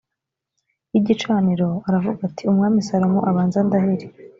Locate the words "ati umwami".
2.29-2.79